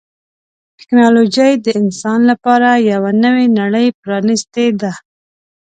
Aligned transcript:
ټکنالوجي 0.79 1.51
د 1.65 1.67
انسان 1.81 2.19
لپاره 2.31 2.69
یوه 2.91 3.11
نوې 3.23 3.45
نړۍ 3.59 3.87
پرانستې 4.01 4.67
ده. 4.81 4.91